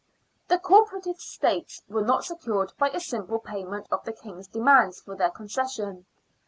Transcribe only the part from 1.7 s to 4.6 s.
were not secured by a simple payment of the King's